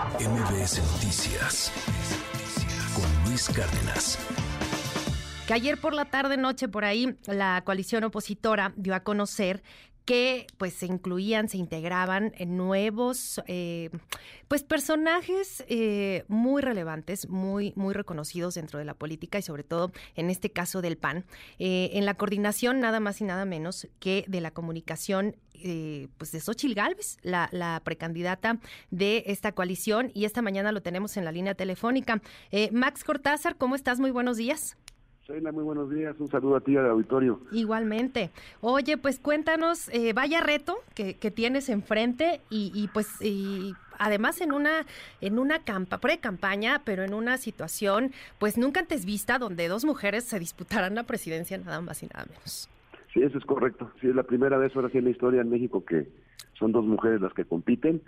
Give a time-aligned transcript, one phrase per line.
[0.00, 1.70] MBS Noticias
[2.94, 4.18] con Luis Cárdenas.
[5.46, 9.62] Que ayer por la tarde noche por ahí la coalición opositora dio a conocer
[10.04, 13.90] que pues se incluían, se integraban en nuevos eh,
[14.48, 19.92] pues personajes eh, muy relevantes, muy, muy reconocidos dentro de la política y sobre todo
[20.16, 21.24] en este caso del PAN,
[21.58, 25.36] eh, en la coordinación nada más y nada menos que de la comunicación
[26.16, 28.58] pues de Xochil Gálvez, la, la, precandidata
[28.90, 32.22] de esta coalición, y esta mañana lo tenemos en la línea telefónica.
[32.72, 34.00] Max Cortázar, ¿cómo estás?
[34.00, 34.78] Muy buenos días
[35.52, 36.16] muy buenos días.
[36.18, 37.40] Un saludo a ti al auditorio.
[37.52, 38.30] Igualmente.
[38.60, 44.52] Oye, pues cuéntanos, eh, vaya reto que, tienes enfrente y, y pues y además en
[44.52, 44.84] una
[45.20, 50.24] en una campa, pre-campaña, pero en una situación pues nunca antes vista donde dos mujeres
[50.24, 52.68] se disputaran la presidencia nada más y nada menos.
[53.14, 53.90] Sí, eso es correcto.
[54.00, 56.08] Sí, es la primera vez ahora sí en la historia en México que
[56.58, 58.02] son dos mujeres las que compiten.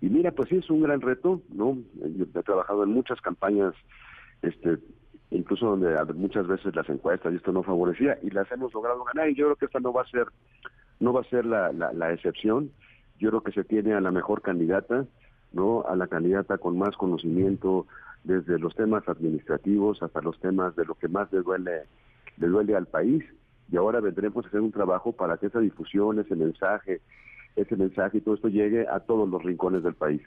[0.00, 1.76] Y mira, pues sí, es un gran reto, ¿no?
[1.94, 3.74] Yo he trabajado en muchas campañas
[4.42, 4.78] este
[5.30, 9.28] incluso donde muchas veces las encuestas y esto no favorecía y las hemos logrado ganar
[9.28, 10.26] y yo creo que esta no va a ser
[11.00, 12.72] no va a ser la, la, excepción.
[13.20, 15.06] Yo creo que se tiene a la mejor candidata
[15.52, 17.86] no a la candidata con más conocimiento
[18.24, 21.82] desde los temas administrativos hasta los temas de lo que más le duele
[22.36, 23.24] le duele al país.
[23.70, 27.00] Y ahora vendremos a hacer un trabajo para que esa difusión ese mensaje
[27.54, 30.22] ese mensaje y todo esto llegue a todos los rincones del país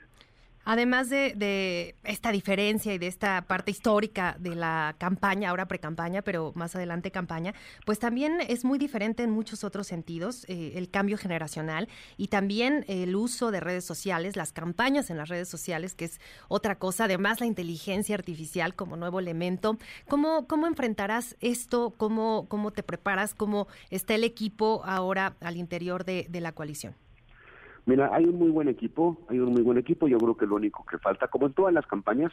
[0.64, 6.52] Además de, esta diferencia y de esta parte histórica de la campaña, ahora pre-campaña, pero
[6.54, 7.54] más adelante campaña,
[7.84, 12.84] pues también es muy diferente en muchos otros sentidos, eh, el cambio generacional y también
[12.86, 17.04] el uso de redes sociales, las campañas en las redes sociales, que es otra cosa,
[17.04, 19.78] además la inteligencia artificial como nuevo elemento.
[20.08, 21.94] ¿Cómo, cómo enfrentarás esto?
[21.96, 23.34] ¿Cómo, ¿Cómo te preparas?
[23.34, 26.94] ¿Cómo está el equipo ahora al interior de la coalición?
[27.84, 30.54] Mira, hay un muy buen equipo, hay un muy buen equipo, yo creo que lo
[30.54, 32.32] único que falta, como en todas las campañas,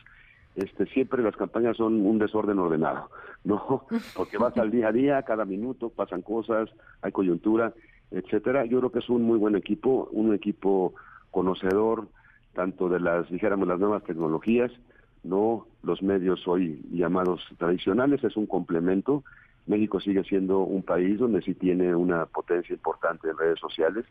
[0.55, 3.09] este, siempre las campañas son un desorden ordenado,
[3.44, 3.86] ¿no?
[4.16, 6.70] Porque vas al día a día, cada minuto pasan cosas,
[7.02, 7.73] hay coyuntura,
[8.11, 8.65] etcétera.
[8.65, 10.93] Yo creo que es un muy buen equipo, un equipo
[11.32, 12.08] conocedor
[12.54, 14.71] tanto de las, dijéramos, las nuevas tecnologías,
[15.23, 19.23] no los medios hoy llamados tradicionales, es un complemento.
[19.65, 24.05] México sigue siendo un país donde sí tiene una potencia importante en redes sociales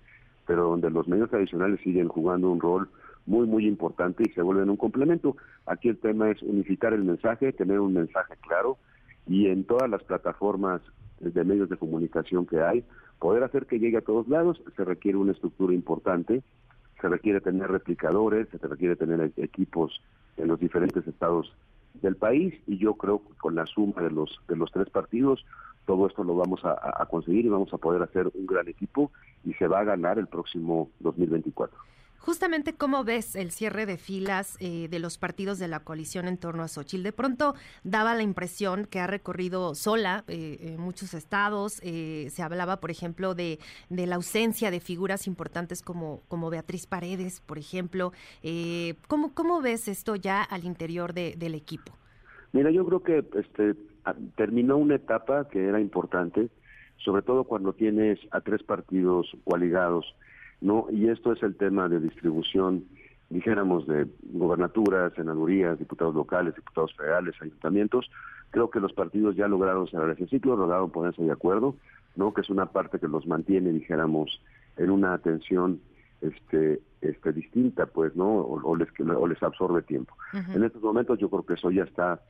[0.48, 2.88] pero donde los medios tradicionales siguen jugando un rol
[3.26, 5.36] muy, muy importante y se vuelven un complemento.
[5.66, 8.78] Aquí el tema es unificar el mensaje, tener un mensaje claro
[9.26, 10.81] y en todas las plataformas
[11.20, 12.82] de medios de comunicación que hay,
[13.19, 16.42] poder hacer que llegue a todos lados, se requiere una estructura importante,
[16.98, 20.00] se requiere tener replicadores, se requiere tener equipos
[20.38, 21.53] en los diferentes estados
[22.00, 25.44] del país y yo creo que con la suma de los de los tres partidos
[25.88, 29.10] todo esto lo vamos a, conseguir y vamos a poder hacer un gran equipo
[29.43, 31.75] y se va a ganar el próximo 2024.
[32.19, 36.37] Justamente, ¿cómo ves el cierre de filas eh, de los partidos de la coalición en
[36.37, 37.03] torno a Xochitl?
[37.03, 37.54] De pronto
[37.84, 41.81] daba la impresión que ha recorrido sola eh, muchos estados.
[41.82, 47.41] Eh, se hablaba, por ejemplo, de, la ausencia de figuras importantes como, como Beatriz Paredes,
[47.41, 48.12] por ejemplo.
[49.06, 51.94] ¿cómo, ¿Cómo ves esto ya al interior del equipo?
[52.53, 53.75] Mira, yo creo que este,
[54.36, 56.48] terminó una etapa que era importante,
[56.98, 60.14] sobre todo cuando tienes a tres partidos coaligados,
[60.60, 60.86] ¿no?
[60.91, 62.84] Y esto es el tema de distribución,
[63.30, 68.10] dijéramos, de gobernaturas, senadurías, diputados locales, diputados federales, ayuntamientos.
[68.50, 71.76] Creo que los partidos ya lograron cerrar ese ciclo, lograron ponerse de acuerdo,
[72.16, 72.34] ¿no?
[72.34, 74.41] Que es una parte que los mantiene, dijéramos,
[74.76, 75.80] en una atención
[76.20, 78.38] este, este distinta, pues, ¿no?
[78.38, 80.14] O, les, o les absorbe tiempo.
[80.32, 82.20] En estos momentos yo creo que eso ya está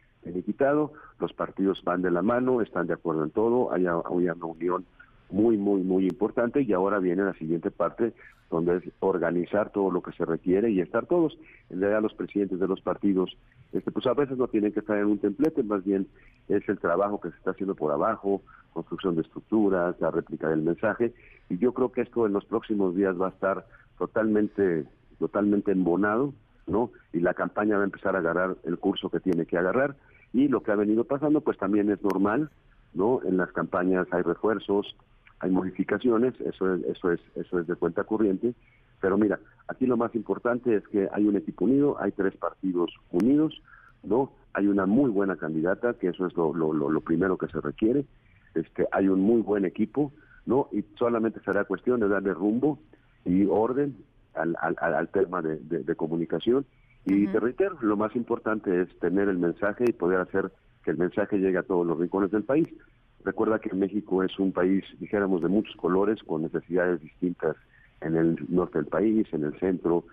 [0.44, 4.84] quitado, los partidos van de la mano, están de acuerdo en todo, hay, una unión
[5.30, 8.12] muy, muy, muy importante y ahora viene la siguiente parte
[8.50, 11.38] donde es organizar todo lo que se requiere y estar todos.
[11.68, 13.36] En realidad los presidentes de los partidos,
[13.72, 16.06] este, pues a veces no tienen que estar en un templete, más bien
[16.48, 18.40] es el trabajo que se está haciendo por abajo,
[18.72, 21.12] construcción de estructuras, la réplica del mensaje,
[21.50, 23.66] y yo creo que esto en los próximos días va a estar
[23.98, 24.86] totalmente,
[25.18, 26.32] totalmente embonado,
[26.66, 26.90] ¿no?
[27.12, 29.96] Y la campaña va a empezar a agarrar el curso que tiene que agarrar
[30.32, 32.50] y lo que ha venido pasando pues también es normal,
[32.94, 33.20] ¿no?
[33.24, 34.96] En las campañas hay refuerzos,
[35.40, 38.54] hay modificaciones, eso es, eso es, eso es de cuenta corriente,
[39.00, 39.38] pero mira,
[39.68, 43.62] aquí lo más importante es que hay un equipo unido, hay tres partidos unidos,
[44.02, 44.32] ¿no?
[44.54, 48.04] Hay una muy buena candidata, que eso es lo, primero que se requiere,
[48.54, 50.12] este, hay un muy buen equipo,
[50.46, 50.68] ¿no?
[50.72, 52.78] Y solamente será cuestión de darle rumbo
[53.24, 53.96] y orden
[54.34, 56.64] al, al, al tema de, de comunicación
[57.08, 60.52] y te reitero, lo más importante es tener el mensaje y poder hacer
[60.84, 62.68] que el mensaje llegue a todos los rincones del país.
[63.24, 67.56] Recuerda que México es un país, dijéramos, de muchos colores, con necesidades distintas
[68.02, 70.04] en el norte del país, en el centro,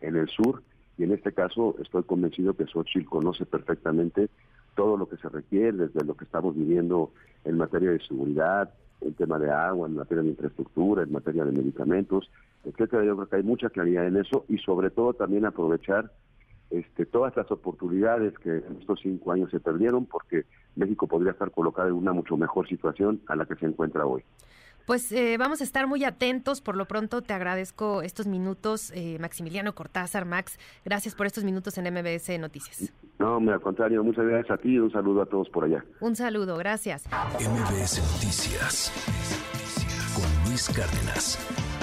[0.00, 0.62] en el sur,
[0.96, 4.28] y en este caso estoy convencido que Xochitl conoce perfectamente
[4.76, 7.10] todo lo que se requiere, desde lo que estamos viviendo
[7.44, 11.52] en materia de seguridad, en tema de agua, en materia de infraestructura, en materia de
[11.52, 12.30] medicamentos,
[12.64, 13.04] etcétera.
[13.04, 16.10] Yo creo que hay mucha claridad en eso y sobre todo también aprovechar
[16.70, 20.44] este, todas las oportunidades que en estos cinco años se perdieron porque
[20.76, 24.24] México podría estar colocado en una mucho mejor situación a la que se encuentra hoy.
[24.86, 26.60] Pues eh, vamos a estar muy atentos.
[26.60, 30.26] Por lo pronto te agradezco estos minutos, eh, Maximiliano Cortázar.
[30.26, 32.92] Max, gracias por estos minutos en MBS Noticias.
[33.18, 35.84] No, al contrario, muchas gracias a ti y un saludo a todos por allá.
[36.00, 37.06] Un saludo, gracias.
[37.38, 38.92] MBS Noticias
[40.14, 41.73] con Luis Cárdenas.